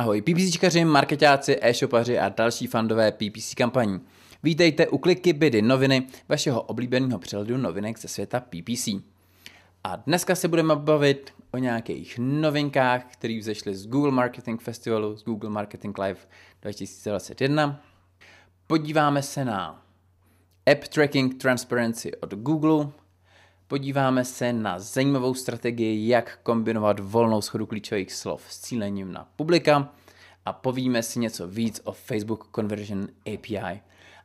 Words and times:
Ahoj 0.00 0.22
PPCčkaři, 0.22 0.84
marketáci, 0.84 1.58
e-shopaři 1.60 2.18
a 2.18 2.28
další 2.28 2.66
fandové 2.66 3.12
PPC 3.12 3.54
kampaní. 3.54 4.00
Vítejte 4.42 4.88
u 4.88 4.98
Kliky 4.98 5.32
Bydy 5.32 5.62
noviny, 5.62 6.06
vašeho 6.28 6.62
oblíbeného 6.62 7.18
přehledu 7.18 7.56
novinek 7.56 7.98
ze 7.98 8.08
světa 8.08 8.40
PPC. 8.40 8.88
A 9.84 9.96
dneska 9.96 10.34
se 10.34 10.48
budeme 10.48 10.76
bavit 10.76 11.30
o 11.50 11.58
nějakých 11.58 12.18
novinkách, 12.18 13.04
které 13.12 13.38
vzešly 13.38 13.74
z 13.74 13.86
Google 13.86 14.10
Marketing 14.10 14.60
Festivalu, 14.60 15.16
z 15.16 15.24
Google 15.24 15.50
Marketing 15.50 15.98
Live 15.98 16.20
2021. 16.62 17.82
Podíváme 18.66 19.22
se 19.22 19.44
na 19.44 19.82
App 20.72 20.88
Tracking 20.88 21.34
Transparency 21.34 22.16
od 22.16 22.34
Google, 22.34 22.90
Podíváme 23.68 24.24
se 24.24 24.52
na 24.52 24.78
zajímavou 24.78 25.34
strategii, 25.34 26.08
jak 26.08 26.38
kombinovat 26.42 27.00
volnou 27.00 27.40
schodu 27.40 27.66
klíčových 27.66 28.12
slov 28.12 28.44
s 28.48 28.60
cílením 28.60 29.12
na 29.12 29.28
publika 29.36 29.92
a 30.46 30.52
povíme 30.52 31.02
si 31.02 31.18
něco 31.18 31.48
víc 31.48 31.80
o 31.84 31.92
Facebook 31.92 32.48
Conversion 32.54 33.08
API. 33.34 33.80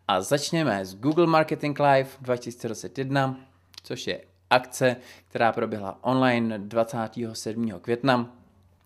A 0.08 0.22
začněme 0.22 0.86
s 0.86 0.96
Google 0.96 1.28
Marketing 1.28 1.80
Live 1.80 2.10
2021, 2.22 3.40
což 3.84 4.08
je 4.08 4.22
akce, 4.50 4.96
která 5.28 5.52
proběhla 5.52 6.00
online 6.02 6.60
27. 6.60 7.72
května 7.82 8.36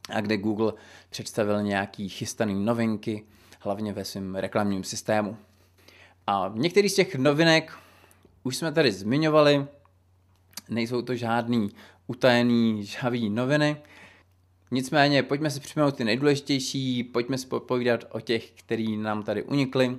a 0.10 0.22
kde 0.22 0.38
Google 0.38 0.74
představil 1.10 1.64
nějaký 1.64 2.10
chystaný 2.10 2.66
novinky, 2.66 3.24
hlavně 3.60 3.94
ve 3.94 4.06
svém 4.06 4.36
reklamním 4.36 4.84
systému. 4.84 5.38
A 6.28 6.52
některý 6.56 6.90
z 6.90 6.96
těch 6.96 7.16
novinek 7.16 7.74
už 8.44 8.58
jsme 8.58 8.72
tady 8.72 8.92
zmiňovali, 8.92 9.68
nejsou 10.70 11.02
to 11.02 11.16
žádný 11.16 11.70
utajený 12.08 12.84
žhavý 12.84 13.30
noviny. 13.30 13.78
Nicméně 14.72 15.24
pojďme 15.24 15.52
si 15.52 15.60
připomenout 15.60 15.96
ty 15.96 16.04
nejdůležitější, 16.04 17.04
pojďme 17.04 17.38
si 17.38 17.48
povídat 17.48 18.04
o 18.10 18.20
těch, 18.20 18.52
který 18.52 18.98
nám 18.98 19.24
tady 19.24 19.44
unikly. 19.44 19.98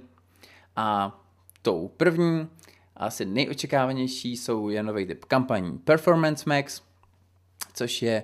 A 0.76 1.20
tou 1.62 1.88
první, 1.88 2.48
asi 2.96 3.24
nejočekávanější, 3.24 4.36
jsou 4.36 4.68
je 4.68 4.82
nový 4.82 5.06
typ 5.06 5.24
kampaní 5.24 5.78
Performance 5.78 6.44
Max, 6.46 6.82
což 7.74 8.02
je 8.02 8.22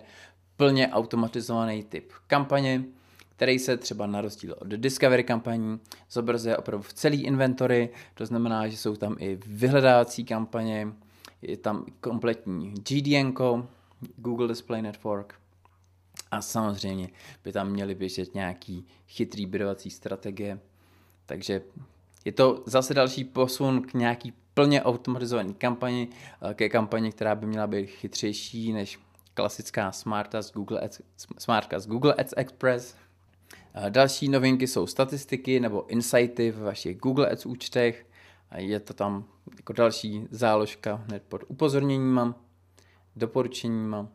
plně 0.57 0.89
automatizovaný 0.89 1.83
typ 1.85 2.13
kampaně, 2.27 2.85
který 3.37 3.59
se 3.59 3.77
třeba 3.77 4.07
na 4.07 4.21
rozdíl 4.21 4.57
od 4.59 4.69
Discovery 4.69 5.25
kampaní 5.25 5.81
zobrazuje 6.11 6.57
opravdu 6.57 6.83
v 6.83 6.93
celý 6.93 7.23
inventory, 7.25 7.91
to 8.15 8.27
znamená, 8.27 8.69
že 8.69 8.77
jsou 8.77 8.97
tam 8.97 9.17
i 9.19 9.39
vyhledávací 9.47 10.25
kampaně, 10.25 10.89
je 11.49 11.57
tam 11.57 11.87
kompletní 12.01 12.71
GDN, 12.71 13.33
Google 14.17 14.49
Display 14.49 14.83
Network 14.83 15.35
a 16.31 16.43
samozřejmě 16.43 17.09
by 17.45 17.53
tam 17.53 17.71
měly 17.71 17.95
běžet 17.95 18.35
nějaký 18.35 18.87
chytrý 19.09 19.47
bidovací 19.47 19.91
strategie. 19.91 20.61
Takže 21.27 21.63
je 22.25 22.33
to 22.33 22.63
zase 22.67 22.95
další 22.95 23.25
posun 23.25 23.83
k 23.83 23.95
nějaký 23.95 24.33
plně 24.55 24.83
automatizované 24.83 25.53
kampani, 25.53 26.09
eh, 26.51 26.55
ke 26.55 26.69
kampani, 26.69 27.13
která 27.13 27.35
by 27.35 27.47
měla 27.47 27.67
být 27.67 27.87
chytřejší 27.87 28.73
než 28.73 29.01
klasická 29.35 29.93
smarta 29.93 30.43
z 30.43 30.53
Google 30.53 30.81
Ads, 30.81 31.01
smartka 31.39 31.81
z 31.81 31.87
Google 31.87 32.15
Ads 32.15 32.35
Express. 32.37 32.95
Eh, 33.75 33.91
další 33.91 34.29
novinky 34.29 34.67
jsou 34.67 34.87
statistiky 34.87 35.61
nebo 35.61 35.87
insighty 35.87 36.51
v 36.51 36.59
vašich 36.59 36.99
Google 36.99 37.31
Ads 37.31 37.47
účtech. 37.47 38.07
Je 38.57 38.81
to 38.81 38.95
tam 38.95 39.25
jako 39.57 39.73
další 39.73 40.27
záložka 40.31 40.95
hned 40.95 41.23
pod 41.29 41.43
upozorněníma, 41.49 42.35
doporučeníma. 43.17 44.09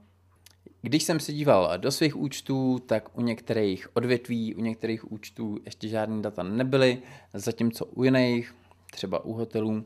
Když 0.82 1.04
jsem 1.04 1.20
se 1.20 1.34
díval 1.34 1.78
do 1.78 1.92
svých 1.92 2.16
účtů, 2.18 2.80
tak 2.80 3.18
u 3.18 3.22
některých 3.22 3.88
odvětví, 3.98 4.56
u 4.56 4.62
některých 4.62 5.12
účtů 5.12 5.58
ještě 5.66 5.88
žádný 5.88 6.22
data 6.22 6.44
nebyly, 6.44 7.02
zatímco 7.34 7.86
u 7.86 8.04
jiných, 8.04 8.56
třeba 8.92 9.26
u 9.26 9.34
hotelů, 9.34 9.86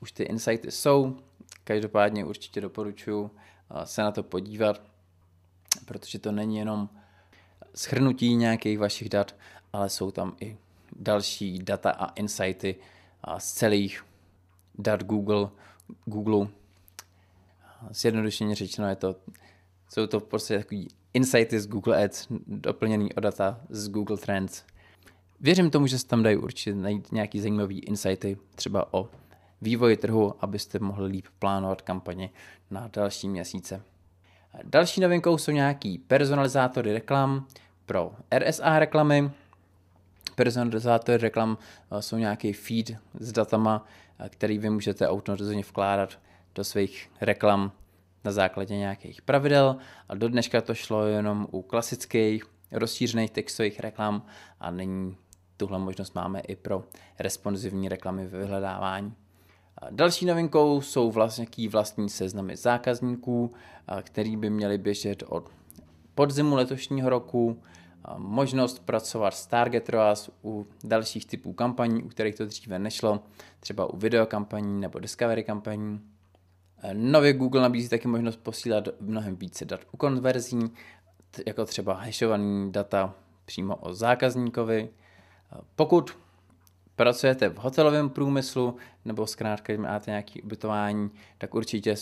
už 0.00 0.12
ty 0.12 0.22
insighty 0.22 0.70
jsou. 0.70 1.16
Každopádně 1.64 2.24
určitě 2.24 2.60
doporučuji 2.60 3.30
se 3.84 4.02
na 4.02 4.10
to 4.10 4.22
podívat, 4.22 4.82
protože 5.84 6.18
to 6.18 6.32
není 6.32 6.56
jenom 6.56 6.88
schrnutí 7.74 8.34
nějakých 8.34 8.78
vašich 8.78 9.08
dat, 9.08 9.34
ale 9.72 9.90
jsou 9.90 10.10
tam 10.10 10.36
i 10.40 10.56
další 10.96 11.58
data 11.58 11.90
a 11.90 12.12
insighty 12.12 12.76
z 13.38 13.52
celých 13.52 14.04
dat 14.78 15.02
Google, 15.04 15.48
Google. 16.04 16.48
Zjednodušeně 17.90 18.54
řečeno 18.54 18.88
je 18.88 18.96
to, 18.96 19.16
jsou 19.88 20.06
to 20.06 20.20
prostě 20.20 20.58
takový 20.58 20.88
insighty 21.14 21.60
z 21.60 21.66
Google 21.66 22.04
Ads, 22.04 22.26
doplněný 22.46 23.14
o 23.14 23.20
data 23.20 23.60
z 23.68 23.88
Google 23.88 24.16
Trends. 24.16 24.62
Věřím 25.40 25.70
tomu, 25.70 25.86
že 25.86 25.98
se 25.98 26.06
tam 26.06 26.22
dají 26.22 26.36
určitě 26.36 26.74
najít 26.74 27.12
nějaký 27.12 27.40
zajímavý 27.40 27.78
insighty, 27.78 28.38
třeba 28.54 28.94
o 28.94 29.08
vývoji 29.62 29.96
trhu, 29.96 30.34
abyste 30.40 30.78
mohli 30.78 31.06
líp 31.06 31.26
plánovat 31.38 31.82
kampaně 31.82 32.30
na 32.70 32.90
další 32.92 33.28
měsíce. 33.28 33.82
Další 34.64 35.00
novinkou 35.00 35.38
jsou 35.38 35.50
nějaký 35.50 35.98
personalizátory 35.98 36.92
reklam 36.92 37.46
pro 37.86 38.12
RSA 38.38 38.78
reklamy. 38.78 39.30
Personalizátory 40.38 41.18
reklam 41.18 41.58
eh, 41.90 42.02
jsou 42.02 42.16
nějaký 42.16 42.52
feed 42.52 42.90
s 43.20 43.32
datama, 43.32 43.84
který 44.28 44.58
vy 44.58 44.70
můžete 44.70 45.08
automatizovaně 45.08 45.62
vkládat 45.62 46.18
do 46.54 46.64
svých 46.64 47.10
reklam 47.20 47.72
na 48.24 48.32
základě 48.32 48.76
nějakých 48.76 49.22
pravidel 49.22 49.76
a 50.08 50.14
do 50.14 50.28
dneška 50.28 50.60
to 50.60 50.74
šlo 50.74 51.06
jenom 51.06 51.46
u 51.50 51.62
klasických 51.62 52.44
rozšířených 52.72 53.30
textových 53.30 53.80
reklam 53.80 54.22
a 54.60 54.70
nyní 54.70 55.16
tuhle 55.56 55.78
možnost 55.78 56.14
máme 56.14 56.40
i 56.40 56.56
pro 56.56 56.84
responsivní 57.18 57.88
reklamy 57.88 58.26
ve 58.26 58.38
vyhledávání. 58.38 59.14
Další 59.90 60.26
novinkou 60.26 60.80
jsou 60.80 61.10
vlastně 61.10 61.46
vlastní 61.70 62.08
seznamy 62.08 62.56
zákazníků, 62.56 63.52
který 64.02 64.36
by 64.36 64.50
měly 64.50 64.78
běžet 64.78 65.22
od 65.28 65.50
podzimu 66.14 66.56
letošního 66.56 67.08
roku 67.08 67.62
možnost 68.16 68.78
pracovat 68.78 69.34
s 69.34 69.46
Target 69.46 69.88
ROAS 69.88 70.30
u 70.44 70.66
dalších 70.84 71.26
typů 71.26 71.52
kampaní, 71.52 72.02
u 72.02 72.08
kterých 72.08 72.34
to 72.34 72.46
dříve 72.46 72.78
nešlo, 72.78 73.22
třeba 73.60 73.86
u 73.86 73.96
videokampaní 73.96 74.80
nebo 74.80 74.98
Discovery 74.98 75.44
kampaní. 75.44 76.00
Nově 76.92 77.32
Google 77.32 77.62
nabízí 77.62 77.88
taky 77.88 78.08
možnost 78.08 78.36
posílat 78.36 78.88
mnohem 79.00 79.36
více 79.36 79.64
dat 79.64 79.80
u 79.92 79.96
konverzí, 79.96 80.72
jako 81.46 81.64
třeba 81.64 81.94
hashovaný 81.94 82.72
data 82.72 83.14
přímo 83.44 83.76
o 83.76 83.94
zákazníkovi. 83.94 84.88
Pokud 85.76 86.18
pracujete 86.96 87.48
v 87.48 87.56
hotelovém 87.56 88.10
průmyslu 88.10 88.76
nebo 89.04 89.26
zkrátka 89.26 89.72
máte 89.76 90.10
nějaké 90.10 90.42
ubytování, 90.42 91.10
tak 91.38 91.54
určitě 91.54 91.94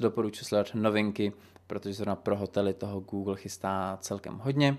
doporučuji 0.00 0.44
sledovat 0.44 0.74
novinky, 0.74 1.32
protože 1.66 1.94
zrovna 1.94 2.16
pro 2.16 2.36
hotely 2.36 2.74
toho 2.74 3.00
Google 3.00 3.36
chystá 3.36 3.98
celkem 4.00 4.38
hodně. 4.38 4.78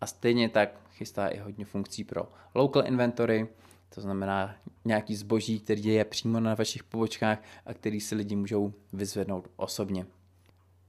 A 0.00 0.06
stejně 0.06 0.48
tak 0.48 0.80
chystá 0.92 1.28
i 1.28 1.38
hodně 1.38 1.64
funkcí 1.64 2.04
pro 2.04 2.22
local 2.54 2.86
inventory, 2.86 3.48
to 3.94 4.00
znamená 4.00 4.54
nějaký 4.84 5.16
zboží, 5.16 5.60
který 5.60 5.84
je 5.84 6.04
přímo 6.04 6.40
na 6.40 6.54
vašich 6.54 6.84
pobočkách 6.84 7.42
a 7.66 7.74
který 7.74 8.00
si 8.00 8.14
lidi 8.14 8.36
můžou 8.36 8.72
vyzvednout 8.92 9.48
osobně. 9.56 10.06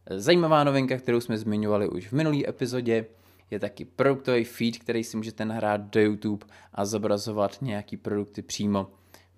Zajímavá 0.10 0.64
novinka, 0.64 0.98
kterou 0.98 1.20
jsme 1.20 1.38
zmiňovali 1.38 1.90
už 1.90 2.08
v 2.08 2.14
minulý 2.14 2.50
epizodě, 2.50 3.06
je 3.52 3.60
taky 3.60 3.86
produktový 3.86 4.44
feed, 4.44 4.78
který 4.78 5.04
si 5.04 5.18
můžete 5.18 5.46
nahrát 5.46 5.82
do 5.82 6.00
YouTube 6.00 6.46
a 6.74 6.86
zobrazovat 6.86 7.62
nějaký 7.62 7.98
produkty 7.98 8.42
přímo 8.42 8.88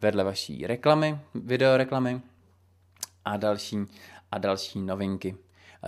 vedle 0.02 0.24
vaší 0.24 0.68
reklamy, 0.68 1.20
videoreklamy 1.36 2.22
a 3.26 3.38
další 3.38 3.78
a 4.32 4.38
další 4.38 4.82
novinky. 4.82 5.36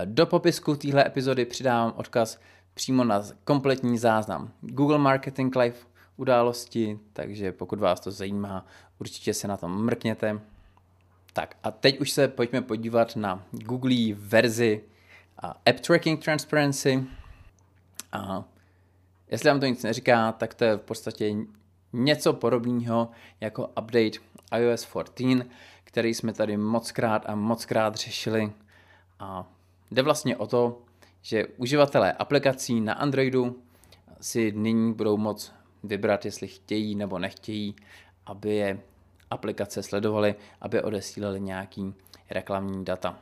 Do 0.06 0.26
popisku 0.26 0.76
téhle 0.76 1.08
epizody 1.08 1.46
přidávám 1.46 1.94
odkaz 1.96 2.40
přímo 2.74 3.04
na 3.04 3.24
kompletní 3.44 3.98
záznam 3.98 4.52
Google 4.62 4.98
Marketing 4.98 5.56
Live 5.56 5.78
události, 6.18 7.00
takže 7.14 7.52
pokud 7.52 7.80
vás 7.80 8.00
to 8.00 8.12
zajímá, 8.12 8.66
určitě 9.00 9.34
se 9.34 9.48
na 9.48 9.58
to 9.58 9.68
mrkněte. 9.68 10.42
Tak 11.34 11.58
a 11.64 11.72
teď 11.72 12.00
už 12.00 12.12
se 12.12 12.28
pojďme 12.28 12.62
podívat 12.62 13.16
na 13.16 13.44
Google 13.52 14.14
verzi 14.14 14.84
App 15.66 15.80
Tracking 15.80 16.24
Transparency. 16.24 17.04
A 18.12 18.44
jestli 19.28 19.50
vám 19.50 19.60
to 19.60 19.66
nic 19.66 19.84
neříká, 19.84 20.32
tak 20.32 20.54
to 20.54 20.64
je 20.64 20.78
v 20.78 20.82
podstatě 20.82 21.36
něco 21.94 22.34
podobného 22.34 23.10
jako 23.42 23.68
update 23.68 24.20
iOS 24.58 24.88
14, 25.14 25.50
který 25.84 26.14
jsme 26.14 26.34
tady 26.34 26.58
mockrát 26.58 27.30
a 27.30 27.36
mockrát 27.36 27.96
řešili. 27.96 28.52
A 29.20 29.48
jde 29.92 30.02
vlastně 30.02 30.38
o 30.38 30.48
to, 30.48 30.82
že 31.22 31.46
uživatelé 31.58 32.12
aplikací 32.12 32.82
na 32.82 32.94
Androidu 32.94 33.62
si 34.22 34.52
nyní 34.52 34.94
budou 34.94 35.18
moct 35.18 35.54
vybrat, 35.84 36.26
jestli 36.26 36.48
chtějí 36.48 36.96
nebo 36.96 37.20
nechtějí, 37.20 37.76
aby 38.26 38.56
je 38.56 38.80
aplikace 39.30 39.84
sledovaly, 39.84 40.36
aby 40.62 40.82
odesílali 40.82 41.42
nějaký 41.42 41.94
reklamní 42.30 42.86
data. 42.86 43.20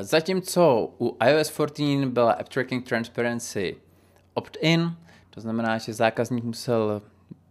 Zatímco 0.00 0.92
u 1.00 1.16
iOS 1.26 1.50
14 1.50 2.04
byla 2.04 2.32
App 2.32 2.48
Tracking 2.48 2.88
Transparency 2.88 3.76
opt-in, 4.34 4.96
To 5.30 5.40
znamená, 5.40 5.78
že 5.78 5.92
zákazník 5.92 6.44
musel 6.44 7.02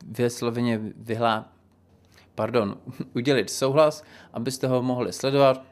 vysloveně 0.06 0.80
vyhlá... 0.96 1.50
Pardon, 2.36 2.78
udělit 3.16 3.50
souhlas, 3.50 4.04
abyste 4.34 4.68
ho 4.68 4.82
mohli 4.82 5.14
sledovat. 5.14 5.71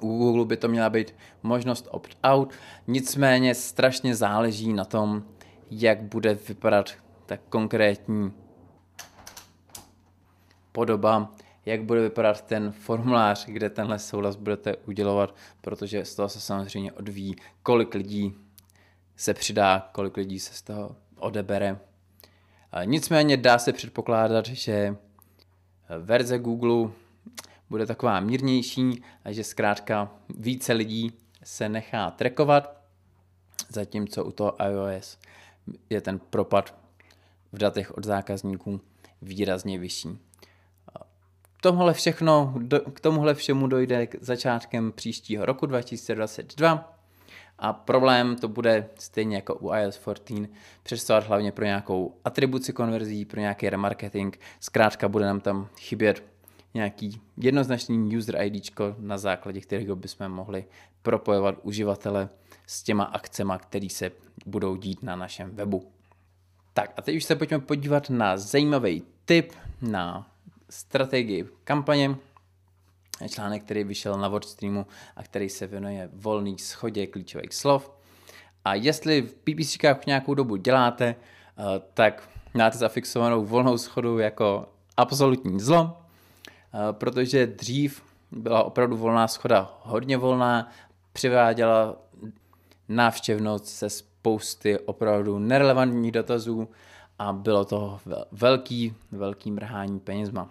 U 0.00 0.18
Google 0.18 0.44
by 0.44 0.56
to 0.56 0.68
měla 0.68 0.90
být 0.90 1.14
možnost 1.42 1.88
opt-out, 1.90 2.52
nicméně 2.86 3.54
strašně 3.54 4.14
záleží 4.14 4.72
na 4.72 4.84
tom, 4.84 5.24
jak 5.70 6.02
bude 6.02 6.34
vypadat 6.34 6.90
ta 7.26 7.36
konkrétní 7.36 8.32
podoba, 10.72 11.34
jak 11.66 11.82
bude 11.82 12.00
vypadat 12.00 12.42
ten 12.42 12.72
formulář, 12.72 13.46
kde 13.46 13.70
tenhle 13.70 13.98
souhlas 13.98 14.36
budete 14.36 14.76
udělovat, 14.76 15.34
protože 15.60 16.04
z 16.04 16.14
toho 16.14 16.28
se 16.28 16.40
samozřejmě 16.40 16.92
odvíjí, 16.92 17.36
kolik 17.62 17.94
lidí 17.94 18.34
se 19.16 19.34
přidá, 19.34 19.88
kolik 19.92 20.16
lidí 20.16 20.38
se 20.38 20.54
z 20.54 20.62
toho 20.62 20.96
odebere. 21.16 21.78
Nicméně 22.84 23.36
dá 23.36 23.58
se 23.58 23.72
předpokládat, 23.72 24.46
že 24.46 24.96
verze 25.98 26.38
Google 26.38 26.90
bude 27.70 27.86
taková 27.86 28.20
mírnější 28.20 29.02
a 29.24 29.32
že 29.32 29.44
zkrátka 29.44 30.10
více 30.38 30.72
lidí 30.72 31.12
se 31.44 31.68
nechá 31.68 32.10
trackovat, 32.10 32.80
zatímco 33.68 34.24
u 34.24 34.32
toho 34.32 34.56
iOS 34.70 35.18
je 35.90 36.00
ten 36.00 36.18
propad 36.18 36.74
v 37.52 37.58
datech 37.58 37.98
od 37.98 38.04
zákazníků 38.04 38.80
výrazně 39.22 39.78
vyšší. 39.78 40.18
Tomuhle 41.60 41.94
všechno, 41.94 42.54
k 42.92 43.00
tomuhle 43.00 43.34
všemu 43.34 43.66
dojde 43.66 44.06
k 44.06 44.16
začátkem 44.20 44.92
příštího 44.92 45.46
roku 45.46 45.66
2022 45.66 46.98
a 47.58 47.72
problém 47.72 48.36
to 48.36 48.48
bude 48.48 48.88
stejně 48.98 49.36
jako 49.36 49.54
u 49.54 49.74
iOS 49.74 50.00
14 50.14 50.52
představovat 50.82 51.28
hlavně 51.28 51.52
pro 51.52 51.64
nějakou 51.64 52.16
atribuci 52.24 52.72
konverzí, 52.72 53.24
pro 53.24 53.40
nějaký 53.40 53.70
remarketing. 53.70 54.36
Zkrátka 54.60 55.08
bude 55.08 55.26
nám 55.26 55.40
tam 55.40 55.68
chybět 55.78 56.37
nějaký 56.74 57.20
jednoznačný 57.36 58.16
user 58.16 58.42
ID, 58.42 58.72
na 58.98 59.18
základě 59.18 59.60
kterého 59.60 59.96
bychom 59.96 60.28
mohli 60.28 60.64
propojovat 61.02 61.54
uživatele 61.62 62.28
s 62.66 62.82
těma 62.82 63.04
akcemi, 63.04 63.52
které 63.58 63.88
se 63.90 64.10
budou 64.46 64.76
dít 64.76 65.02
na 65.02 65.16
našem 65.16 65.50
webu. 65.50 65.92
Tak 66.74 66.92
a 66.96 67.02
teď 67.02 67.16
už 67.16 67.24
se 67.24 67.36
pojďme 67.36 67.58
podívat 67.58 68.10
na 68.10 68.36
zajímavý 68.36 69.02
tip 69.24 69.52
na 69.82 70.30
strategii 70.70 71.48
kampaně. 71.64 72.16
Článek, 73.28 73.64
který 73.64 73.84
vyšel 73.84 74.18
na 74.18 74.28
WordStreamu 74.28 74.86
a 75.16 75.22
který 75.22 75.48
se 75.48 75.66
věnuje 75.66 76.10
volný 76.12 76.58
schodě 76.58 77.06
klíčových 77.06 77.54
slov. 77.54 77.90
A 78.64 78.74
jestli 78.74 79.22
v 79.22 79.34
PPCkách 79.34 80.06
nějakou 80.06 80.34
dobu 80.34 80.56
děláte, 80.56 81.04
eh, 81.14 81.62
tak 81.94 82.28
máte 82.54 82.78
zafixovanou 82.78 83.44
volnou 83.44 83.78
schodu 83.78 84.18
jako 84.18 84.68
absolutní 84.96 85.60
zlo, 85.60 85.96
protože 86.92 87.46
dřív 87.46 88.02
byla 88.30 88.62
opravdu 88.62 88.96
volná 88.96 89.28
schoda 89.28 89.78
hodně 89.82 90.16
volná, 90.16 90.68
přiváděla 91.12 91.96
návštěvnost 92.88 93.66
se 93.66 93.90
spousty 93.90 94.78
opravdu 94.78 95.38
nerelevantních 95.38 96.12
dotazů 96.12 96.68
a 97.18 97.32
bylo 97.32 97.64
to 97.64 98.00
velký, 98.32 98.94
velký 99.12 99.50
mrhání 99.50 100.00
penězma. 100.00 100.50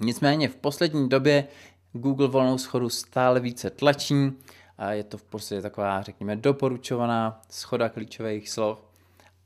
Nicméně 0.00 0.48
v 0.48 0.56
poslední 0.56 1.08
době 1.08 1.48
Google 1.92 2.28
volnou 2.28 2.58
schodu 2.58 2.88
stále 2.88 3.40
více 3.40 3.70
tlačí 3.70 4.32
a 4.78 4.92
je 4.92 5.04
to 5.04 5.18
v 5.18 5.22
podstatě 5.22 5.62
taková, 5.62 6.02
řekněme, 6.02 6.36
doporučovaná 6.36 7.40
schoda 7.50 7.88
klíčových 7.88 8.50
slov. 8.50 8.84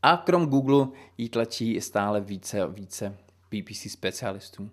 A 0.02 0.16
krom 0.16 0.46
Google 0.46 0.86
ji 1.18 1.28
tlačí 1.28 1.80
stále 1.80 2.20
více 2.20 2.60
a 2.60 2.66
více 2.66 3.16
PPC 3.48 3.92
specialistů. 3.92 4.70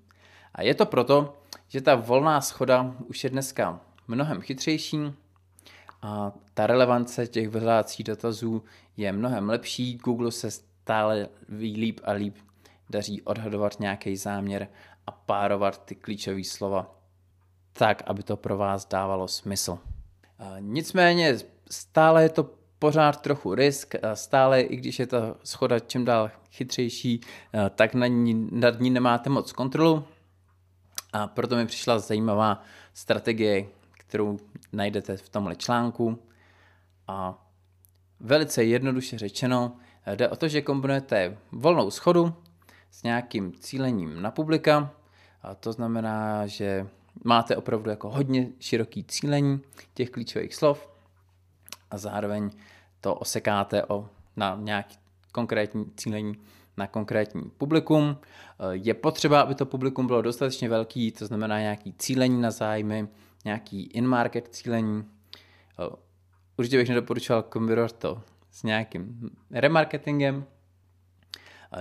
A 0.56 0.62
je 0.62 0.76
to 0.76 0.86
proto, 0.86 1.38
že 1.68 1.82
ta 1.82 1.96
volná 1.96 2.42
schoda 2.42 2.96
už 3.08 3.24
je 3.24 3.30
dneska 3.30 3.80
mnohem 4.08 4.42
chytřejší 4.42 5.00
a 6.02 6.32
ta 6.54 6.68
relevance 6.68 7.28
těch 7.28 7.50
vyhledávacích 7.50 8.04
dotazů 8.04 8.64
je 8.98 9.12
mnohem 9.12 9.50
lepší. 9.50 9.98
Google 9.98 10.32
se 10.32 10.52
stále 10.52 11.28
líp 11.60 12.00
a 12.04 12.12
líp 12.12 12.36
daří 12.90 13.22
odhadovat 13.22 13.80
nějaký 13.80 14.18
záměr 14.18 14.68
a 15.08 15.12
párovat 15.12 15.86
ty 15.86 15.96
klíčové 15.96 16.44
slova 16.44 16.96
tak, 17.74 18.04
aby 18.06 18.24
to 18.24 18.38
pro 18.38 18.58
vás 18.58 18.88
dávalo 18.88 19.28
smysl. 19.28 19.80
Nicméně 20.60 21.38
stále 21.72 22.24
je 22.24 22.30
to 22.30 22.50
pořád 22.80 23.22
trochu 23.22 23.56
risk, 23.56 23.96
stále 24.14 24.62
i 24.62 24.76
když 24.76 25.00
je 25.00 25.08
ta 25.08 25.36
schoda 25.44 25.80
čím 25.80 26.06
dál 26.06 26.32
chytřejší, 26.52 27.22
tak 27.76 27.94
na 27.94 28.08
ní, 28.08 28.50
nad 28.52 28.80
ní 28.80 28.90
nemáte 28.90 29.30
moc 29.30 29.52
kontrolu 29.52 30.04
a 31.14 31.28
proto 31.28 31.56
mi 31.56 31.66
přišla 31.66 32.00
zajímavá 32.00 32.64
strategie, 32.94 33.66
kterou 33.92 34.40
najdete 34.74 35.18
v 35.18 35.30
tomhle 35.30 35.56
článku. 35.56 36.20
A 37.08 37.46
velice 38.20 38.64
jednoduše 38.64 39.18
řečeno 39.18 39.78
jde 40.16 40.30
o 40.30 40.36
to, 40.36 40.48
že 40.48 40.62
kombinujete 40.62 41.38
volnou 41.52 41.92
schodu 41.92 42.34
s 42.92 43.04
nějakým 43.04 43.54
cílením 43.54 44.22
na 44.22 44.32
publika, 44.32 44.92
a 45.42 45.56
to 45.56 45.74
znamená, 45.74 46.48
že 46.48 46.88
máte 47.24 47.56
opravdu 47.56 47.90
jako 47.90 48.10
hodně 48.10 48.48
široký 48.60 49.04
cílení 49.04 49.62
těch 49.94 50.10
klíčových 50.10 50.56
slov 50.56 50.90
a 51.92 51.98
zároveň 51.98 52.50
to 53.02 53.16
osekáte 53.16 53.86
o, 53.86 54.10
na 54.36 54.58
nějaký 54.62 54.98
konkrétní 55.32 55.92
cílení 55.98 56.36
na 56.80 56.88
konkrétní 56.88 57.42
publikum. 57.58 58.18
Je 58.72 58.94
potřeba, 58.94 59.42
aby 59.42 59.56
to 59.56 59.66
publikum 59.66 60.08
bylo 60.08 60.22
dostatečně 60.22 60.70
velký, 60.70 61.12
to 61.12 61.26
znamená 61.26 61.60
nějaký 61.60 61.94
cílení 61.94 62.42
na 62.42 62.52
zájmy, 62.52 63.08
nějaký 63.46 63.84
in-market 63.84 64.48
cílení. 64.52 65.06
Určitě 66.58 66.78
bych 66.78 66.90
nedoporučoval 66.90 67.44
kombinovat 67.44 67.92
to 67.92 68.22
s 68.52 68.64
nějakým 68.64 69.30
remarketingem. 69.52 70.46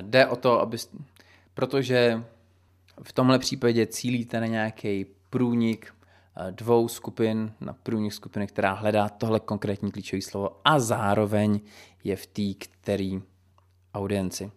Jde 0.01 0.27
o 0.27 0.37
to, 0.37 0.61
aby, 0.61 0.77
protože 1.55 2.25
v 3.03 3.13
tomhle 3.13 3.39
případě 3.39 3.87
cílíte 3.87 4.41
na 4.41 4.47
nějaký 4.47 5.07
průnik 5.31 5.95
eh, 6.37 6.53
dvou 6.53 6.89
skupin, 6.89 7.53
na 7.61 7.73
průnik 7.73 8.13
skupiny, 8.13 8.47
která 8.47 8.73
hledá 8.73 9.09
tohle 9.09 9.41
konkrétní 9.41 9.91
klíčové 9.91 10.23
slovo 10.23 10.61
a 10.65 10.79
zároveň 10.81 11.61
je 12.05 12.17
v 12.17 12.27
té 12.27 12.55
který 12.59 13.23
audienci. 13.95 14.51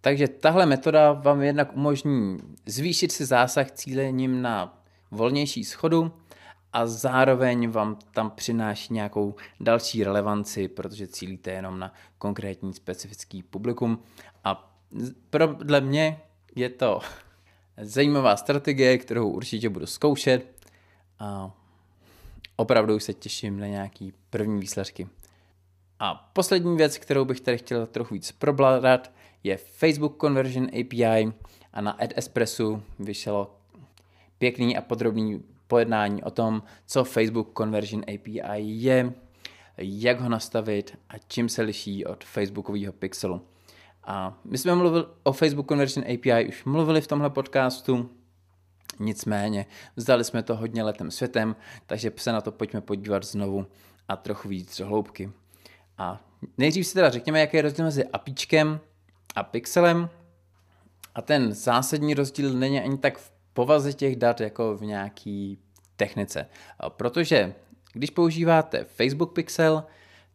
Takže 0.00 0.28
tahle 0.28 0.66
metoda 0.66 1.12
vám 1.12 1.42
jednak 1.42 1.76
umožní 1.76 2.38
zvýšit 2.66 3.12
si 3.12 3.24
zásah 3.24 3.70
cílením 3.70 4.42
na 4.42 4.82
volnější 5.10 5.64
schodu 5.64 6.12
a 6.72 6.86
zároveň 6.86 7.70
vám 7.70 7.98
tam 8.14 8.30
přináší 8.30 8.94
nějakou 8.94 9.34
další 9.60 10.04
relevanci, 10.04 10.68
protože 10.68 11.06
cílíte 11.06 11.50
jenom 11.50 11.78
na 11.78 11.92
konkrétní 12.18 12.74
specifický 12.74 13.42
publikum. 13.42 14.02
A 14.44 14.74
podle 15.30 15.80
mě 15.80 16.20
je 16.56 16.68
to 16.68 17.00
zajímavá 17.82 18.36
strategie, 18.36 18.98
kterou 18.98 19.28
určitě 19.28 19.68
budu 19.68 19.86
zkoušet 19.86 20.66
a 21.18 21.50
opravdu 22.56 23.00
se 23.00 23.14
těším 23.14 23.60
na 23.60 23.66
nějaký 23.66 24.12
první 24.30 24.60
výsledky. 24.60 25.08
A 25.98 26.30
poslední 26.32 26.76
věc, 26.76 26.98
kterou 26.98 27.24
bych 27.24 27.40
tady 27.40 27.58
chtěl 27.58 27.86
trochu 27.86 28.14
víc 28.14 28.32
probladat, 28.32 29.10
je 29.44 29.56
Facebook 29.56 30.20
Conversion 30.20 30.66
API 30.66 31.32
a 31.72 31.80
na 31.80 31.90
AdEspressu 31.90 32.82
vyšlo 32.98 33.56
pěkný 34.38 34.76
a 34.76 34.82
podrobný 34.82 35.42
pojednání 35.66 36.22
o 36.22 36.30
tom, 36.30 36.62
co 36.86 37.04
Facebook 37.04 37.58
Conversion 37.58 38.02
API 38.02 38.60
je, 38.60 39.12
jak 39.78 40.20
ho 40.20 40.28
nastavit 40.28 40.98
a 41.08 41.18
čím 41.18 41.48
se 41.48 41.62
liší 41.62 42.04
od 42.04 42.24
Facebookového 42.24 42.92
pixelu. 42.92 43.42
A 44.04 44.38
my 44.44 44.58
jsme 44.58 44.74
mluvili 44.74 45.04
o 45.22 45.32
Facebook 45.32 45.68
Conversion 45.68 46.04
API, 46.14 46.48
už 46.48 46.64
mluvili 46.64 47.00
v 47.00 47.06
tomhle 47.06 47.30
podcastu, 47.30 48.10
nicméně 48.98 49.66
vzdali 49.96 50.24
jsme 50.24 50.42
to 50.42 50.56
hodně 50.56 50.82
letem 50.82 51.10
světem, 51.10 51.56
takže 51.86 52.12
se 52.16 52.32
na 52.32 52.40
to 52.40 52.52
pojďme 52.52 52.80
podívat 52.80 53.24
znovu 53.24 53.66
a 54.08 54.16
trochu 54.16 54.48
víc 54.48 54.80
hloubky. 54.80 55.30
A 55.98 56.20
nejdřív 56.58 56.86
si 56.86 56.94
teda 56.94 57.10
řekněme, 57.10 57.40
jaký 57.40 57.56
je 57.56 57.62
rozdíl 57.62 57.84
mezi 57.84 58.04
apíčkem 58.04 58.80
a 59.36 59.42
pixelem. 59.42 60.08
A 61.14 61.22
ten 61.22 61.52
zásadní 61.52 62.14
rozdíl 62.14 62.52
není 62.52 62.80
ani 62.80 62.98
tak 62.98 63.18
v 63.18 63.32
povaze 63.52 63.92
těch 63.92 64.16
dat, 64.16 64.40
jako 64.40 64.76
v 64.76 64.82
nějaký 64.82 65.58
technice. 65.96 66.46
Protože 66.88 67.54
když 67.92 68.10
používáte 68.10 68.84
Facebook 68.84 69.32
Pixel, 69.32 69.84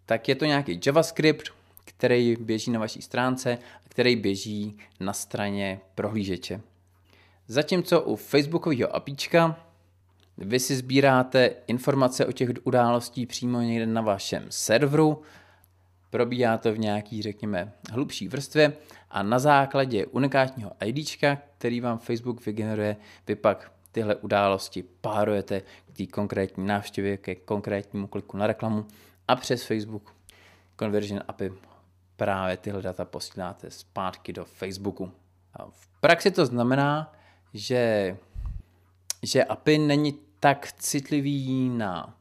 tak 0.06 0.30
je 0.30 0.36
to 0.36 0.46
nějaký 0.46 0.80
JavaScript, 0.86 1.50
který 1.86 2.36
běží 2.40 2.72
na 2.72 2.80
vaší 2.80 3.02
stránce 3.02 3.58
a 3.86 3.90
který 3.90 4.16
běží 4.16 4.78
na 5.00 5.14
straně 5.14 5.80
prohlížeče. 5.96 6.62
Zatímco 7.48 8.02
u 8.02 8.16
Facebookového 8.16 8.96
apíčka 8.96 9.60
vy 10.38 10.60
si 10.60 10.76
sbíráte 10.76 11.52
informace 11.68 12.26
o 12.26 12.32
těch 12.32 12.50
událostí 12.64 13.26
přímo 13.26 13.62
někde 13.62 13.86
na 13.86 14.02
vašem 14.02 14.46
serveru 14.50 15.22
Probíhá 16.10 16.58
to 16.58 16.74
v 16.74 16.80
nějaký, 16.80 17.22
řekněme, 17.22 17.74
hlubší 17.92 18.28
vrstvě 18.28 18.74
a 19.10 19.24
na 19.24 19.40
základě 19.40 20.06
unikátního 20.06 20.72
IDčka, 20.86 21.38
který 21.58 21.82
vám 21.82 21.98
Facebook 21.98 22.46
vygeneruje, 22.46 22.96
vy 23.28 23.36
pak 23.36 23.72
tyhle 23.92 24.16
události 24.16 24.84
párujete 24.84 25.62
k 25.62 25.98
té 25.98 26.06
konkrétní 26.06 26.66
návštěvě, 26.66 27.18
ke 27.18 27.36
konkrétnímu 27.36 28.08
kliku 28.08 28.38
na 28.38 28.48
reklamu 28.48 28.86
a 29.28 29.36
přes 29.36 29.64
Facebook 29.64 30.16
Conversion 30.80 31.22
API 31.28 31.52
právě 32.16 32.58
tyhle 32.58 32.82
data 32.82 33.06
posíláte 33.06 33.72
zpátky 33.72 34.34
do 34.34 34.46
Facebooku. 34.46 35.12
A 35.54 35.66
v 35.66 35.88
praxi 36.02 36.32
to 36.32 36.46
znamená, 36.46 37.14
že, 37.54 38.18
že 39.24 39.44
API 39.44 39.78
není 39.78 40.20
tak 40.40 40.72
citlivý 40.72 41.70
na 41.70 42.18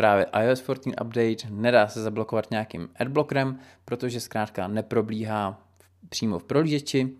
právě 0.00 0.26
iOS 0.42 0.60
14 0.60 0.86
update, 0.86 1.50
nedá 1.50 1.88
se 1.88 2.02
zablokovat 2.02 2.50
nějakým 2.50 2.88
adblockerem, 2.96 3.58
protože 3.84 4.20
zkrátka 4.20 4.68
neprobíhá 4.68 5.60
přímo 6.08 6.38
v 6.38 6.44
prohlížeči, 6.44 7.10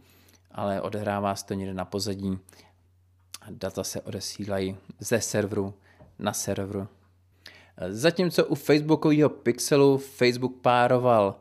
ale 0.50 0.80
odehrává 0.80 1.36
se 1.36 1.46
to 1.46 1.54
někde 1.54 1.74
na 1.74 1.84
pozadí 1.84 2.38
data 3.50 3.84
se 3.84 4.00
odesílají 4.00 4.76
ze 5.00 5.20
serveru 5.20 5.74
na 6.18 6.32
serveru. 6.32 6.88
Zatímco 7.88 8.44
u 8.44 8.54
Facebookového 8.54 9.28
pixelu 9.28 9.98
Facebook 9.98 10.56
pároval 10.60 11.36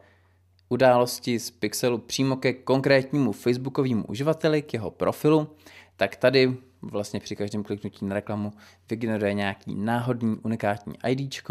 události 0.70 1.40
z 1.40 1.52
pixelu 1.52 1.98
přímo 1.98 2.36
ke 2.36 2.54
konkrétnímu 2.54 3.32
Facebookovému 3.32 4.06
uživateli, 4.06 4.62
k 4.62 4.74
jeho 4.74 4.92
profilu, 4.92 5.50
tak 5.98 6.16
tady 6.16 6.58
vlastně 6.82 7.20
při 7.20 7.36
každém 7.36 7.64
kliknutí 7.64 8.06
na 8.06 8.14
reklamu 8.14 8.54
vygeneruje 8.90 9.34
nějaký 9.34 9.76
náhodný 9.76 10.38
unikátní 10.44 10.94
ID 11.08 11.42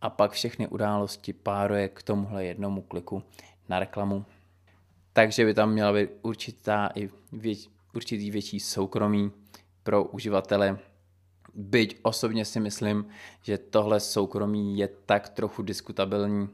a 0.00 0.10
pak 0.10 0.32
všechny 0.32 0.68
události 0.68 1.32
páruje 1.32 1.88
k 1.88 2.02
tomuhle 2.02 2.44
jednomu 2.44 2.82
kliku 2.82 3.22
na 3.68 3.78
reklamu. 3.78 4.24
Takže 5.12 5.44
by 5.44 5.54
tam 5.54 5.72
měla 5.72 5.92
být 5.92 6.10
určitá 6.22 6.90
i 6.94 7.10
věč, 7.32 7.68
určitý 7.94 8.30
větší 8.30 8.60
soukromí 8.60 9.32
pro 9.82 10.04
uživatele. 10.04 10.78
Byť 11.54 11.98
osobně 12.02 12.44
si 12.44 12.60
myslím, 12.60 13.06
že 13.42 13.58
tohle 13.58 14.00
soukromí 14.00 14.78
je 14.78 14.88
tak 15.06 15.28
trochu 15.28 15.62
diskutabilní 15.62 16.48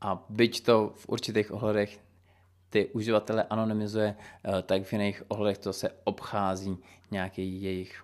a 0.00 0.24
byť 0.28 0.64
to 0.64 0.92
v 0.96 1.08
určitých 1.08 1.52
ohledech 1.52 2.00
ty 2.70 2.86
uživatele 2.86 3.44
anonymizuje, 3.50 4.16
eh, 4.44 4.62
tak 4.62 4.82
v 4.82 4.92
jiných 4.92 5.22
ohledech 5.28 5.58
to 5.58 5.72
se 5.72 5.90
obchází 6.04 6.78
nějaký 7.10 7.62
jejich, 7.62 8.02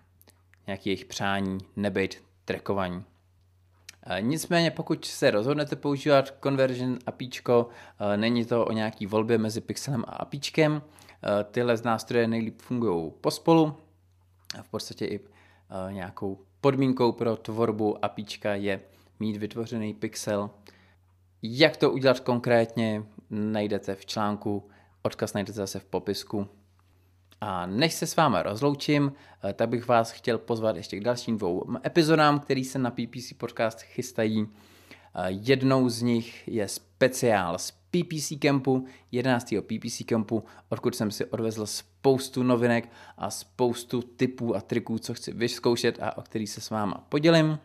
nějaký 0.67 0.91
jejich 0.91 1.05
přání 1.05 1.59
nebejt 1.77 2.23
trackovaní. 2.45 3.05
Eh, 4.07 4.23
nicméně 4.23 4.71
pokud 4.71 5.05
se 5.05 5.31
rozhodnete 5.31 5.77
používat 5.77 6.35
Conversion 6.43 6.99
APIčko, 7.07 7.69
eh, 7.99 8.17
není 8.17 8.45
to 8.45 8.67
o 8.67 8.73
nějaký 8.73 9.07
volbě 9.07 9.39
mezi 9.39 9.61
pixelem 9.61 10.05
a 10.09 10.13
APIčkem, 10.13 10.83
tyhle 11.51 11.77
z 11.77 11.83
nástroje 11.83 12.29
nejlíp 12.29 12.63
fungují 12.63 13.13
pospolu, 13.21 13.77
v 14.63 14.69
podstatě 14.71 15.07
i 15.07 15.21
nějakou 15.91 16.39
podmínkou 16.61 17.13
pro 17.13 17.37
tvorbu 17.37 18.05
APIčka 18.05 18.55
je 18.55 18.81
mít 19.21 19.37
vytvořený 19.37 19.95
pixel, 19.95 20.51
jak 21.43 21.77
to 21.77 21.91
udělat 21.91 22.21
konkrétně, 22.21 23.03
najdete 23.31 23.95
v 23.95 24.07
článku, 24.07 24.69
odkaz 25.03 25.35
najdete 25.35 25.57
zase 25.57 25.79
v 25.79 25.85
popisku. 25.85 26.49
A 27.41 27.67
než 27.67 27.95
se 27.95 28.07
s 28.07 28.17
vámi 28.17 28.37
rozloučím, 28.43 29.13
eh, 29.45 29.53
tak 29.53 29.69
bych 29.69 29.89
vás 29.89 30.11
chtěl 30.11 30.39
pozvat 30.39 30.77
ještě 30.77 31.01
k 31.01 31.05
dalším 31.05 31.39
dvou 31.39 31.65
epizodám, 31.87 32.41
které 32.41 32.65
se 32.65 32.79
na 32.79 32.91
PPC 32.91 33.35
podcast 33.35 33.81
chystají. 33.81 34.49
Eh, 35.15 35.27
jednou 35.29 35.89
z 35.89 36.03
nich 36.03 36.49
je 36.49 36.69
speciál 36.69 37.59
z 37.59 37.71
PPC 37.71 38.39
Campu, 38.39 38.87
11. 39.13 39.63
PPC 39.63 40.05
Campu, 40.05 40.45
odkud 40.69 40.95
jsem 40.95 41.11
si 41.11 41.25
odvezl 41.25 41.67
spoustu 41.67 42.43
novinek 42.43 42.89
a 43.19 43.31
spoustu 43.31 44.03
typů 44.03 44.57
a 44.57 44.61
triků, 44.61 44.99
co 44.99 45.15
chci 45.15 45.33
vyzkoušet 45.33 45.99
a 46.03 46.19
o 46.19 46.23
který 46.23 46.47
se 46.47 46.61
s 46.61 46.71
váma 46.71 47.07
podělím. 47.09 47.59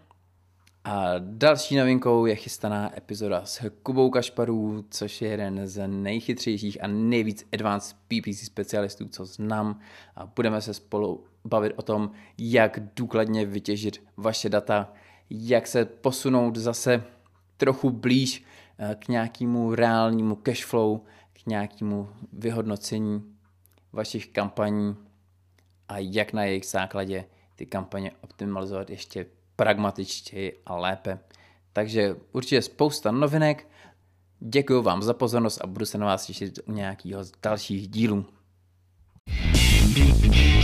A 0.83 1.13
další 1.19 1.75
novinkou 1.75 2.25
je 2.25 2.35
chystaná 2.35 2.97
epizoda 2.97 3.45
s 3.45 3.69
Kubou 3.83 4.09
Kašparů, 4.09 4.85
což 4.89 5.21
je 5.21 5.29
jeden 5.29 5.67
z 5.67 5.87
nejchytřejších 5.87 6.83
a 6.83 6.87
nejvíc 6.87 7.47
advanced 7.53 7.97
PPC 8.07 8.37
specialistů, 8.37 9.07
co 9.07 9.25
znám. 9.25 9.79
A 10.15 10.25
budeme 10.25 10.61
se 10.61 10.73
spolu 10.73 11.25
bavit 11.45 11.73
o 11.75 11.81
tom, 11.81 12.11
jak 12.37 12.79
důkladně 12.95 13.45
vytěžit 13.45 14.03
vaše 14.17 14.49
data, 14.49 14.93
jak 15.29 15.67
se 15.67 15.85
posunout 15.85 16.55
zase 16.55 17.03
trochu 17.57 17.89
blíž 17.89 18.43
eh, 18.77 18.95
k 18.99 19.07
nějakému 19.07 19.75
reálnému 19.75 20.35
cashflow, 20.35 20.99
k 21.33 21.45
nějakému 21.45 22.09
vyhodnocení 22.33 23.35
vašich 23.93 24.27
kampaní 24.27 24.95
a 25.87 25.97
jak 25.97 26.33
na 26.33 26.43
jejich 26.43 26.65
základě 26.65 27.25
ty 27.55 27.65
kampaně 27.65 28.11
optimalizovat 28.21 28.89
ještě 28.89 29.25
pragmatičtěji 29.61 30.61
a 30.65 30.75
lépe. 30.75 31.19
Takže 31.73 32.15
určitě 32.31 32.61
spousta 32.61 33.11
novinek. 33.11 33.67
Děkuji 34.39 34.81
vám 34.81 35.03
za 35.03 35.13
pozornost 35.13 35.61
a 35.61 35.67
budu 35.67 35.85
se 35.85 35.97
na 35.97 36.05
vás 36.05 36.25
těšit 36.25 36.59
u 36.65 36.71
nějakého 36.71 37.23
z 37.23 37.31
dalších 37.43 37.87
dílů. 37.87 38.25
thank 39.97 40.35
you 40.35 40.60